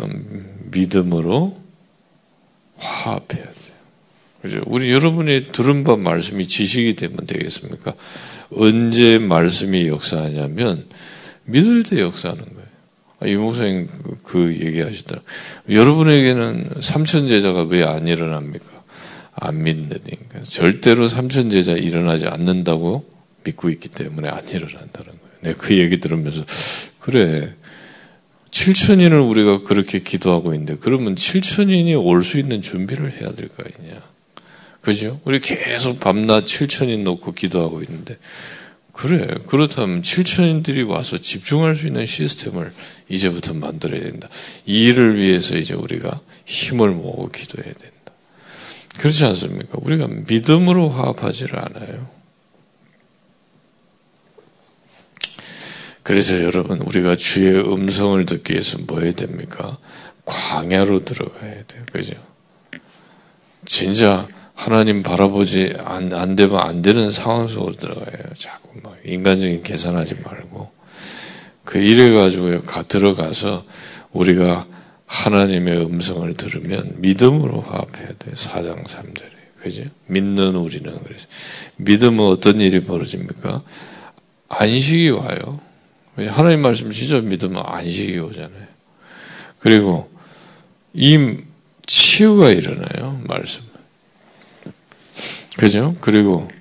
믿음으로 0.72 1.58
화합해야 2.78 3.44
돼요. 3.44 3.76
그죠? 4.42 4.62
우리 4.68 4.92
여러분이 4.92 5.52
들은 5.52 5.84
바 5.84 5.96
말씀이 5.96 6.48
지식이 6.48 6.96
되면 6.96 7.18
되겠습니까? 7.26 7.94
언제 8.52 9.18
말씀이 9.18 9.88
역사하냐면, 9.88 10.86
믿을 11.46 11.84
때 11.84 12.00
역사하는 12.00 12.44
거예요. 12.44 12.66
아, 13.20 13.28
이 13.28 13.36
목사님 13.36 13.88
그, 13.88 14.18
그 14.24 14.58
얘기 14.60 14.82
하시더라. 14.82 15.22
여러분에게는 15.70 16.70
삼천 16.82 17.28
제자가 17.28 17.64
왜 17.64 17.84
안 17.84 18.08
일어납니까? 18.08 18.75
안 19.36 19.64
믿는다니까. 19.64 20.42
절대로 20.44 21.08
삼천 21.08 21.50
제자 21.50 21.74
일어나지 21.74 22.26
않는다고 22.28 23.06
믿고 23.44 23.70
있기 23.70 23.90
때문에 23.90 24.30
안 24.30 24.48
일어난다는 24.48 24.92
거예요. 24.92 25.36
내가 25.42 25.58
그 25.60 25.78
얘기 25.78 26.00
들으면서 26.00 26.44
그래. 27.00 27.54
7천인을 28.52 29.30
우리가 29.30 29.64
그렇게 29.64 30.00
기도하고 30.00 30.54
있는데 30.54 30.78
그러면 30.80 31.16
7천인이 31.16 32.02
올 32.02 32.24
수 32.24 32.40
있는 32.40 32.62
준비를 32.62 33.12
해야 33.20 33.32
될 33.34 33.50
거 33.50 33.64
아니냐. 33.64 34.02
그죠? 34.82 35.20
우리 35.26 35.40
계속 35.42 36.00
밤낮 36.00 36.46
7천인 36.46 37.04
놓고 37.04 37.34
기도하고 37.34 37.82
있는데 37.84 38.18
그래. 38.94 39.28
그렇다면 39.48 40.02
7천인들이 40.04 40.88
와서 40.88 41.18
집중할 41.18 41.76
수 41.76 41.88
있는 41.88 42.06
시스템을 42.06 42.72
이제부터 43.10 43.54
만들어야 43.54 44.00
된다. 44.00 44.30
이 44.66 44.86
일을 44.86 45.18
위해서 45.20 45.58
이제 45.58 45.74
우리가 45.74 46.22
힘을 46.46 46.92
모으고 46.92 47.28
기도해야 47.28 47.74
된다. 47.74 47.95
그렇지 48.98 49.26
않습니까? 49.26 49.78
우리가 49.82 50.08
믿음으로 50.08 50.90
화합하지를 50.90 51.60
않아요. 51.60 52.08
그래서 56.04 56.42
여러분 56.44 56.80
우리가 56.82 57.16
주의 57.16 57.60
음성을 57.60 58.24
듣기 58.26 58.54
위해서 58.54 58.78
뭐 58.86 59.02
해야 59.02 59.12
됩니까? 59.12 59.78
광야로 60.24 61.04
들어가야 61.04 61.64
돼요. 61.66 61.84
그죠? 61.92 62.14
진짜 63.66 64.28
하나님 64.54 65.04
바라보지 65.04 65.76
안, 65.84 66.14
안 66.14 66.36
되면 66.36 66.60
안 66.60 66.82
되는 66.82 67.12
상황 67.12 67.48
속으로 67.48 67.74
들어가요. 67.74 68.34
자꾸 68.38 68.70
막 68.84 68.98
인간적인 69.04 69.64
계산하지 69.64 70.16
말고 70.24 70.72
그 71.64 71.80
이래 71.80 72.12
가지고 72.12 72.62
가 72.62 72.84
들어가서 72.84 73.66
우리가 74.12 74.68
하나님의 75.16 75.86
음성을 75.86 76.34
들으면 76.36 76.96
믿음으로 76.98 77.62
화합해야 77.62 78.10
돼요. 78.20 78.36
사장 78.36 78.84
3절에. 78.84 79.36
그죠? 79.60 79.84
믿는 80.08 80.56
우리는 80.56 80.96
그래서 81.04 81.28
믿음은 81.78 82.20
어떤 82.26 82.60
일이 82.60 82.82
벌어집니까? 82.82 83.64
안식이 84.50 85.10
와요. 85.12 85.60
하나님 86.18 86.62
말씀 86.62 86.92
진짜 86.92 87.20
믿으면 87.20 87.64
안식이 87.66 88.20
오잖아요. 88.20 88.68
그리고 89.60 90.12
이 90.94 91.38
치유가 91.86 92.50
일어나요. 92.50 93.20
말씀. 93.24 93.64
그죠? 95.58 95.96
그리고 96.02 96.52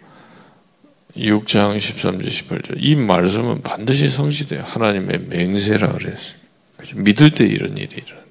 6장 1.16 1.76
13절 1.76 2.26
18절 2.26 2.76
이 2.78 2.94
말씀은 2.94 3.62
반드시 3.62 4.08
성취돼요. 4.08 4.62
하나님의 4.62 5.26
맹세라 5.28 5.92
그랬어요. 5.92 6.36
그죠? 6.76 6.98
믿을 6.98 7.30
때 7.30 7.44
이런 7.44 7.76
일이 7.76 7.88
일어난다. 7.96 8.23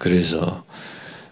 그래서 0.00 0.64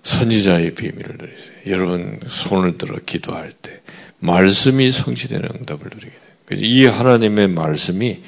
선지자의 0.03 0.75
비밀을 0.75 1.17
누리세요. 1.19 1.53
여러분 1.69 2.21
손을 2.27 2.77
들어 2.77 2.99
기도할 3.05 3.51
때 3.51 3.81
말씀이 4.19 4.93
성취되는 4.93 5.49
응답을 5.61 5.89
누리게 5.91 6.11
돼요. 6.11 6.61
이 6.61 6.85
하나님의 6.85 7.49
말씀이 7.49 8.21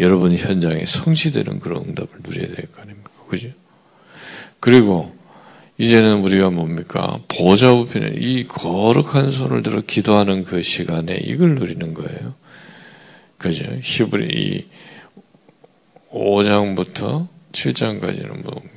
여러분 0.00 0.36
현장에 0.36 0.84
성취되는 0.84 1.60
그런 1.60 1.84
응답을 1.84 2.08
누려야 2.24 2.48
될 2.48 2.66
거 2.66 2.82
아닙니까? 2.82 3.12
그죠? 3.28 3.48
그리고 4.58 5.14
이제는 5.78 6.16
우리가 6.24 6.50
뭡니까? 6.50 7.20
보좌 7.28 7.72
우편에 7.72 8.14
이 8.16 8.42
거룩한 8.44 9.30
손을 9.30 9.62
들어 9.62 9.82
기도하는 9.82 10.42
그 10.42 10.62
시간에 10.62 11.14
이걸 11.22 11.54
누리는 11.54 11.94
거예요. 11.94 12.34
그죠? 13.38 13.64
히브리 13.82 14.66
5장부터 16.10 17.28
7장까지는 17.52 18.42
뭡니까? 18.50 18.75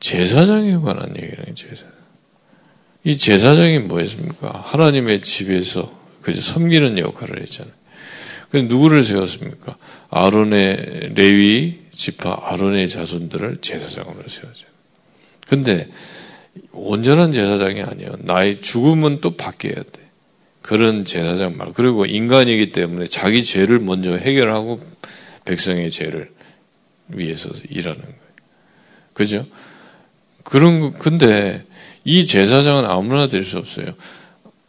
제사장에 0.00 0.76
관한 0.76 1.14
얘기는 1.16 1.54
제사. 1.54 1.84
이 3.04 3.16
제사장이 3.16 3.80
뭐였습니까? 3.80 4.62
하나님의 4.64 5.22
집에서 5.22 5.96
그죠? 6.22 6.40
섬기는 6.40 6.98
역할을 6.98 7.40
했잖아요. 7.42 7.72
그 8.50 8.56
누구를 8.56 9.02
세웠습니까? 9.02 9.76
아론의 10.10 11.12
레위 11.14 11.80
지파 11.90 12.38
아론의 12.42 12.88
자손들을 12.88 13.58
제사장으로 13.60 14.28
세웠죠. 14.28 14.66
근데 15.46 15.88
온전한 16.72 17.32
제사장이 17.32 17.82
아니에요. 17.82 18.16
나의 18.20 18.60
죽음은 18.60 19.20
또 19.20 19.36
바뀌어야 19.36 19.74
돼. 19.74 20.08
그런 20.62 21.04
제사장 21.04 21.56
말. 21.56 21.72
그리고 21.72 22.04
인간이기 22.04 22.72
때문에 22.72 23.06
자기 23.06 23.42
죄를 23.42 23.78
먼저 23.78 24.14
해결하고 24.14 24.80
백성의 25.44 25.90
죄를 25.90 26.30
위해서 27.08 27.48
일하는 27.70 28.00
거예요. 28.00 28.18
그죠? 29.14 29.46
그런 30.48 30.80
거, 30.80 30.92
근데 30.92 31.62
이 32.04 32.24
제사장은 32.24 32.86
아무나 32.86 33.28
될 33.28 33.44
수 33.44 33.58
없어요. 33.58 33.88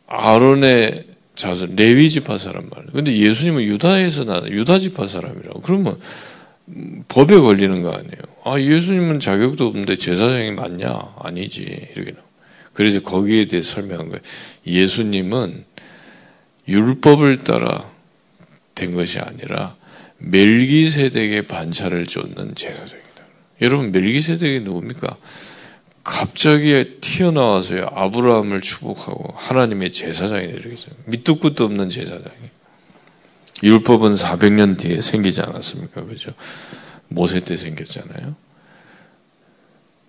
아론의 0.07 1.05
자손, 1.35 1.77
레위 1.77 2.09
지파 2.09 2.37
사람 2.37 2.69
말. 2.69 2.85
근데 2.87 3.15
예수님은 3.15 3.63
유다에서 3.63 4.25
나, 4.25 4.41
유다 4.45 4.77
지파 4.79 5.07
사람이라고. 5.07 5.61
그러면 5.61 5.97
법에 7.07 7.37
걸리는 7.39 7.81
거 7.81 7.91
아니에요. 7.91 8.11
아, 8.43 8.59
예수님은 8.59 9.21
자격도 9.21 9.67
없는데 9.67 9.95
제사장이 9.95 10.51
맞냐? 10.51 11.15
아니지. 11.19 11.61
이렇게. 11.95 12.13
그래서 12.73 13.01
거기에 13.01 13.45
대해 13.47 13.61
설명한 13.61 14.09
거예요. 14.09 14.21
예수님은 14.67 15.63
율법을 16.67 17.45
따라 17.45 17.89
된 18.75 18.93
것이 18.93 19.19
아니라 19.19 19.75
멜기세덱의 20.17 21.43
반차를 21.43 22.05
쫓는 22.05 22.55
제사장이다. 22.55 23.23
여러분 23.61 23.93
멜기세덱이 23.93 24.61
누굽니까? 24.61 25.15
갑자기 26.03 26.97
튀어나와서요 27.01 27.89
아브라함을 27.93 28.61
축복하고 28.61 29.33
하나님의 29.35 29.91
제사장이 29.91 30.47
되겠어요. 30.47 30.95
밑도 31.05 31.39
끝도 31.39 31.65
없는 31.65 31.89
제사장이. 31.89 32.49
율법은 33.63 34.15
400년 34.15 34.77
뒤에 34.77 35.01
생기지 35.01 35.41
않았습니까? 35.41 36.05
그죠? 36.05 36.31
모세 37.09 37.41
때 37.41 37.57
생겼잖아요. 37.57 38.35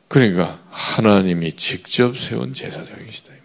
그러니까 0.09 0.61
하나님이 0.71 1.53
직접 1.55 2.19
세운 2.19 2.53
제사장이시다. 2.53 3.41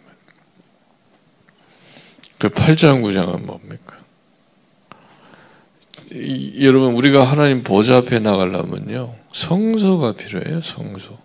그 2.37 2.49
8장 2.49 3.01
9장은 3.01 3.45
뭡니까? 3.45 3.97
이, 6.11 6.65
여러분 6.65 6.93
우리가 6.93 7.23
하나님 7.23 7.63
보좌 7.63 7.97
앞에 7.97 8.19
나가려면요 8.19 9.15
성소가 9.33 10.13
필요해요 10.13 10.61
성소. 10.61 11.24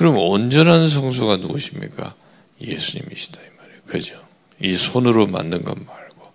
그럼 0.00 0.16
온전한 0.16 0.88
성소가 0.88 1.36
누구십니까? 1.36 2.14
예수님이시다 2.58 3.38
이 3.38 3.44
말이에요. 3.58 3.80
그죠? 3.84 4.18
이 4.58 4.74
손으로 4.74 5.26
만든 5.26 5.62
것 5.62 5.76
말고 5.76 6.32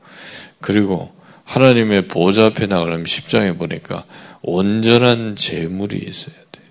그리고 0.61 1.11
하나님의 1.45 2.07
보좌 2.07 2.45
앞에 2.45 2.67
나가려면 2.67 3.05
10장에 3.05 3.57
보니까 3.57 4.05
온전한 4.43 5.35
재물이 5.35 5.97
있어야 5.97 6.35
돼. 6.51 6.61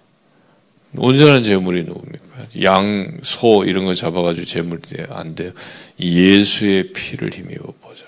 온전한 0.96 1.42
재물이 1.42 1.82
누굽니까? 1.82 2.62
양, 2.62 3.18
소 3.24 3.64
이런 3.64 3.86
거 3.86 3.94
잡아가지고 3.94 4.46
재물이 4.46 4.82
안 5.08 5.34
돼요. 5.34 5.50
예수의 5.98 6.92
피를 6.92 7.32
힘입어 7.32 7.74
보자. 7.80 8.04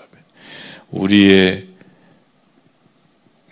우리의 0.91 1.67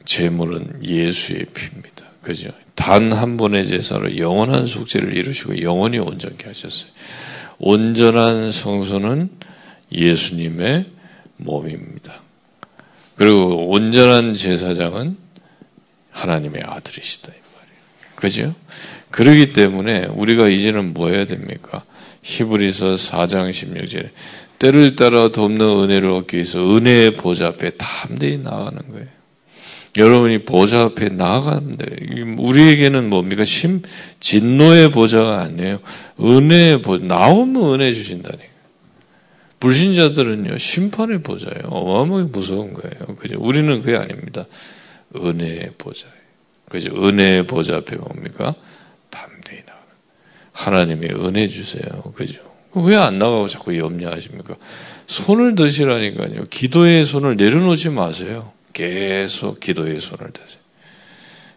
재물은 0.05 0.81
예수의 0.81 1.47
피입니다. 1.53 2.05
그죠? 2.21 2.51
단 2.75 3.13
한 3.13 3.37
번의 3.37 3.65
제사로 3.67 4.17
영원한 4.17 4.65
속죄를 4.67 5.15
이루시고 5.17 5.61
영원히 5.61 5.97
온전케 5.97 6.45
하셨어요. 6.47 6.91
온전한 7.57 8.51
성소는 8.51 9.29
예수님의 9.91 10.85
몸입니다. 11.37 12.21
그리고 13.15 13.69
온전한 13.69 14.33
제사장은 14.33 15.17
하나님의 16.11 16.63
아들이시다. 16.63 17.31
이 17.31 17.35
말이에요. 17.55 17.79
그죠? 18.15 18.55
그러기 19.11 19.53
때문에 19.53 20.07
우리가 20.07 20.49
이제는 20.49 20.93
뭐 20.93 21.09
해야 21.09 21.25
됩니까? 21.25 21.83
히브리서 22.23 22.93
4장 22.95 23.49
16절에 23.51 24.09
때를 24.59 24.95
따라 24.95 25.29
돕는 25.29 25.61
은혜를 25.61 26.09
얻기 26.09 26.37
위해서 26.37 26.59
은혜의 26.59 27.13
보좌 27.15 27.47
앞에 27.47 27.71
담대히 27.77 28.37
나아가는 28.39 28.89
거예요. 28.89 29.14
여러분이 29.97 30.43
보좌 30.45 30.81
앞에 30.81 31.09
나아가는 31.09 31.71
데 31.71 31.85
우리에게는 32.37 33.09
뭡니까? 33.09 33.45
심, 33.45 33.81
진노의 34.19 34.91
보좌가 34.91 35.39
아니에요. 35.41 35.79
은혜의 36.19 36.81
보좌. 36.81 37.03
나오면 37.05 37.73
은혜 37.75 37.93
주신다니까. 37.93 38.43
불신자들은요, 39.59 40.57
심판의 40.57 41.23
보좌예요. 41.23 41.63
어마어마하게 41.69 42.29
무서운 42.31 42.73
거예요. 42.73 43.15
그죠? 43.15 43.37
우리는 43.39 43.81
그게 43.81 43.97
아닙니다. 43.97 44.45
은혜의 45.15 45.71
보좌예요. 45.77 46.13
그죠? 46.69 46.91
은혜의 46.93 47.47
보좌 47.47 47.77
앞에 47.77 47.95
뭡니까? 47.95 48.53
담대히 49.09 49.59
나가는. 49.59 49.87
하나님의 50.51 51.09
은혜 51.25 51.47
주세요. 51.47 52.01
그죠? 52.15 52.41
왜 52.73 52.97
안 52.97 53.17
나가고 53.17 53.47
자꾸 53.47 53.77
염려하십니까? 53.77 54.55
손을 55.07 55.55
드시라니까요. 55.55 56.47
기도의 56.49 57.05
손을 57.05 57.37
내려놓지 57.37 57.89
마세요. 57.91 58.51
계속 58.75 59.59
기도의 59.59 60.01
손을 60.01 60.31
드세요. 60.31 60.59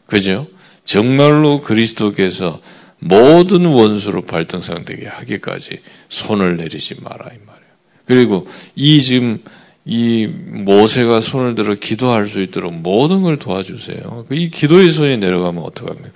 그죠? 0.06 0.46
정말로 0.84 1.60
그리스도께서 1.60 2.62
모든 3.00 3.66
원수로 3.66 4.22
발등상 4.22 4.84
되게 4.84 5.06
하기까지 5.06 5.80
손을 6.08 6.56
내리지 6.56 7.02
마라 7.02 7.26
이 7.26 7.38
말이에요. 7.44 7.72
그리고 8.06 8.46
이 8.74 9.02
지금 9.02 9.42
이 9.84 10.26
모세가 10.26 11.20
손을 11.20 11.54
들어 11.54 11.74
기도할 11.74 12.26
수 12.26 12.40
있도록 12.40 12.72
모든 12.72 13.22
걸 13.22 13.38
도와주세요. 13.38 14.26
그이 14.28 14.50
기도의 14.50 14.92
손이 14.92 15.18
내려가면 15.18 15.62
어떡합니까? 15.64 16.10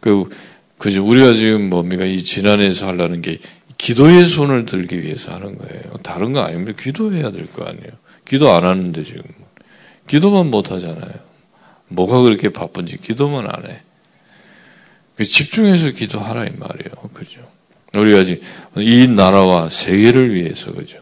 그, 0.00 0.28
그죠. 0.76 1.06
우리가 1.06 1.32
지금 1.34 1.70
뭡니까? 1.70 2.04
이 2.04 2.18
지난해에서 2.18 2.86
하려는 2.88 3.22
게 3.22 3.38
기도의 3.78 4.26
손을 4.26 4.64
들기 4.64 5.02
위해서 5.02 5.32
하는 5.32 5.56
거예요. 5.56 5.82
다른 6.02 6.32
거 6.32 6.40
아닙니다. 6.40 6.80
기도해야 6.82 7.30
될 7.30 7.46
거 7.46 7.64
아니에요. 7.64 7.92
기도 8.24 8.50
안 8.52 8.64
하는데 8.64 9.02
지금. 9.04 9.22
기도만 10.08 10.50
못 10.50 10.72
하잖아요. 10.72 11.12
뭐가 11.88 12.22
그렇게 12.22 12.48
바쁜지 12.48 12.98
기도만 12.98 13.46
안 13.48 13.70
해. 13.70 13.80
그 15.16 15.24
집중해서 15.24 15.90
기도하라 15.90 16.46
이 16.46 16.50
말이에요. 16.56 17.10
그죠. 17.12 17.40
우리가 17.94 18.24
지금 18.24 18.42
이 18.76 19.08
나라와 19.08 19.68
세계를 19.68 20.34
위해서 20.34 20.72
그죠. 20.72 20.98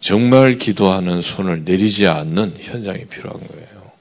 정말 0.00 0.58
기도하는 0.58 1.20
손을 1.20 1.64
내리지 1.64 2.06
않는 2.06 2.54
현장이 2.58 3.06
필요한 3.06 3.38
거예요. 3.38 3.92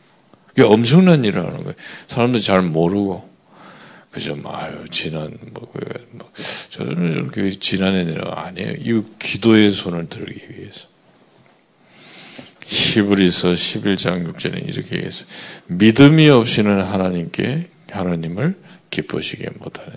그게 0.47 0.63
엄청난 0.63 1.23
일을 1.23 1.45
하는 1.45 1.57
거예요. 1.59 1.73
사람들이 2.07 2.43
잘 2.43 2.61
모르고. 2.61 3.29
그죠? 4.11 4.35
뭐, 4.35 4.55
아유, 4.55 4.85
지난, 4.91 5.35
뭐, 5.51 5.71
그, 5.71 5.79
뭐, 6.11 6.31
저는 6.69 7.13
저렇게 7.13 7.49
지난해 7.57 8.03
내가 8.03 8.45
아니에요. 8.45 8.73
이 8.73 9.03
기도의 9.17 9.71
손을 9.71 10.07
들기 10.07 10.39
위해서. 10.51 10.87
히브리서 12.65 13.53
11장 13.53 14.31
6절에 14.33 14.67
이렇게 14.67 14.95
얘기했어요. 14.95 15.27
믿음이 15.67 16.29
없이는 16.29 16.81
하나님께, 16.81 17.63
하나님을 17.91 18.55
기쁘시게 18.89 19.49
못하네. 19.59 19.91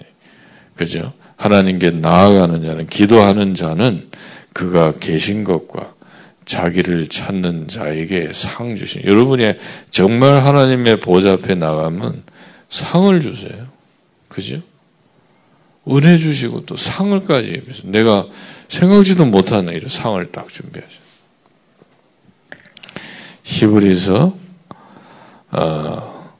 그죠? 0.75 1.13
하나님께 1.37 1.91
나아가는 1.93 2.63
자는, 2.63 2.87
기도하는 2.87 3.55
자는 3.55 4.09
그가 4.53 4.93
계신 4.93 5.45
것과 5.45 5.95
자기를 6.45 7.09
찾는 7.09 7.69
자에게 7.69 8.31
상 8.33 8.77
주신. 8.77 9.05
여러분이 9.05 9.55
정말 9.91 10.45
하나님의 10.45 11.01
보좌 11.01 11.33
앞에 11.33 11.55
나가면 11.57 12.23
상을 12.69 13.21
주세요. 13.21 13.67
그죠? 14.29 14.63
은혜 15.89 16.19
주시고 16.19 16.67
또 16.67 16.77
상을까지 16.77 17.63
내가 17.85 18.27
생각지도 18.69 19.25
못하는 19.27 19.73
이런 19.75 19.89
상을 19.89 20.25
딱 20.27 20.49
준비하죠. 20.49 21.06
히브리서 23.61 24.37
어, 25.53 26.31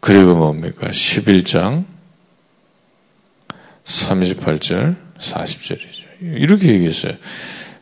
그리고 0.00 0.34
뭡니까? 0.34 0.88
11장 0.88 1.84
38절 3.84 4.96
40절이죠. 5.18 6.06
이렇게 6.20 6.68
얘기했어요. 6.74 7.14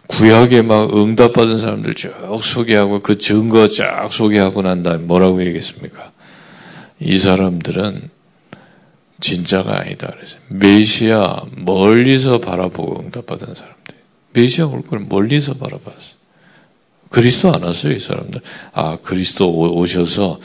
구약에 0.07 0.63
막 0.63 0.95
응답받은 0.97 1.59
사람들 1.59 1.95
쭉 1.95 2.13
소개하고 2.43 3.01
그 3.01 3.19
증거 3.19 3.67
쫙 3.69 4.09
소개하고 4.11 4.63
난 4.63 4.83
다음에 4.83 4.99
뭐라고 4.99 5.45
얘기했습니까? 5.45 6.13
이 7.01 7.19
사람들은 7.19 8.11
진짜가 9.21 9.81
아니다. 9.81 10.13
그래서 10.15 10.37
메시아 10.49 11.43
멀리서 11.57 12.39
바라보고 12.39 13.01
응답받은 13.05 13.55
사람들. 13.55 13.95
메시아 14.33 14.67
올 14.67 14.83
걸 14.83 15.07
멀리서 15.09 15.55
바라봤어. 15.55 16.20
그리스도 17.11 17.53
안 17.53 17.62
왔어요, 17.62 17.92
이 17.92 17.99
사람들. 17.99 18.40
아, 18.73 18.96
그리스도 19.03 19.53
오셔서 19.75 20.40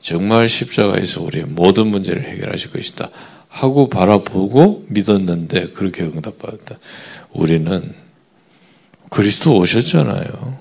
정말 0.00 0.48
십자가에서 0.48 1.22
우리의 1.22 1.46
모든 1.46 1.88
문제를 1.88 2.24
해결하실 2.24 2.70
것이다. 2.72 3.10
하고 3.48 3.88
바라보고 3.88 4.86
믿었는데 4.88 5.70
그렇게 5.70 6.04
응답받았다. 6.04 6.78
우리는 7.32 7.94
그리스도 9.10 9.56
오셨잖아요. 9.58 10.58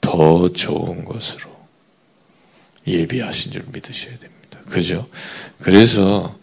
더 0.00 0.48
좋은 0.48 1.04
것으로 1.04 1.50
예비하신 2.86 3.52
줄 3.52 3.64
믿으셔야 3.72 4.16
됩니다. 4.18 4.60
그죠? 4.66 5.08
그래서 5.58 6.38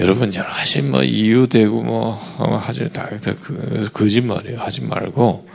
여러분 0.00 0.32
여러 0.34 0.48
가지 0.48 0.82
뭐 0.82 1.02
이유 1.02 1.48
되고 1.48 1.82
뭐 1.82 2.12
하지 2.12 2.88
다, 2.90 3.08
다 3.18 3.34
그, 3.42 3.90
거짓말이에요. 3.92 4.60
하지 4.60 4.82
말고 4.82 5.48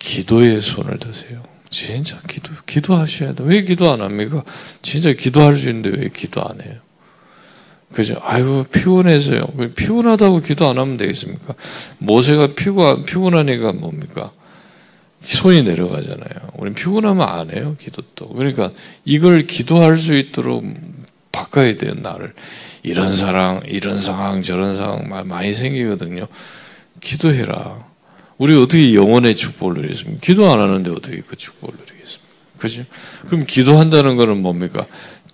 기도에 0.00 0.58
손을 0.58 0.98
드세요. 0.98 1.42
진짜 1.68 2.18
기도 2.28 2.52
기도하셔야 2.66 3.34
돼. 3.34 3.44
왜 3.46 3.62
기도 3.62 3.92
안 3.92 4.00
합니까? 4.00 4.42
진짜 4.82 5.12
기도할 5.12 5.56
수 5.56 5.68
있는데 5.68 5.90
왜 5.90 6.08
기도 6.08 6.42
안 6.42 6.60
해요? 6.60 6.74
그죠? 7.92 8.20
아이고 8.22 8.64
피곤해서요. 8.64 9.46
피곤하다고 9.76 10.40
기도 10.40 10.68
안 10.68 10.78
하면 10.78 10.96
되겠습니까? 10.96 11.54
모세가 11.98 12.48
피곤 12.56 13.04
피곤하니까 13.04 13.72
뭡니까? 13.72 14.32
손이 15.22 15.64
내려가잖아요. 15.64 16.50
우리 16.56 16.72
피곤하면 16.72 17.28
안 17.28 17.50
해요, 17.50 17.76
기도 17.78 18.02
또. 18.14 18.28
그러니까 18.30 18.72
이걸 19.04 19.46
기도할 19.46 19.96
수 19.96 20.16
있도록 20.16 20.64
바꿔야 21.30 21.74
돼요, 21.76 21.92
나를. 21.94 22.32
이런 22.82 23.14
사랑, 23.14 23.60
이런 23.66 24.00
상황, 24.00 24.42
저런 24.42 24.76
상황 24.76 25.28
많이 25.28 25.52
생기거든요. 25.52 26.26
기도해라. 27.00 27.89
우리 28.40 28.56
어떻게 28.56 28.94
영혼의 28.94 29.36
축복을 29.36 29.74
누리겠습니까? 29.74 30.20
기도 30.22 30.50
안 30.50 30.60
하는데 30.60 30.90
어떻게 30.90 31.20
그 31.20 31.36
축복을 31.36 31.74
누리겠습니까? 31.78 32.26
그죠? 32.58 32.84
그럼 33.26 33.44
기도한다는 33.44 34.16
것은 34.16 34.40
뭡니까? 34.40 34.86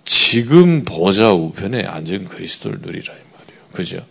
지금 0.03 0.83
보좌 0.83 1.31
우편에 1.31 1.85
앉은 1.85 2.25
그리스도를 2.25 2.79
누리라 2.81 3.13
이 3.13 3.17
말이에요. 3.17 3.67
그죠? 3.71 4.05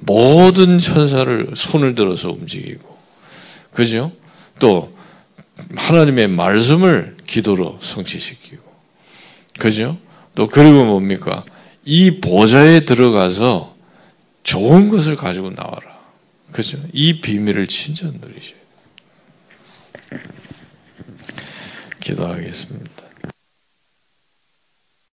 모든 0.00 0.80
천사를 0.80 1.52
손을 1.54 1.94
들어서 1.94 2.30
움직이고, 2.30 2.98
그죠? 3.72 4.10
또 4.58 4.92
하나님의 5.76 6.26
말씀을 6.26 7.16
기도로 7.28 7.78
성취시키고, 7.80 8.64
그죠? 9.60 9.96
또 10.34 10.48
그리고 10.48 10.84
뭡니까? 10.84 11.44
이 11.84 12.20
보좌에 12.20 12.84
들어가서 12.84 13.76
좋은 14.42 14.88
것을 14.88 15.14
가지고 15.14 15.50
나와라. 15.50 15.93
그죠? 16.54 16.78
이 16.92 17.20
비밀을 17.20 17.66
친전 17.66 18.20
누리셔야 18.20 18.60
돼요. 20.10 20.20
기도하겠습니다. 21.98 23.03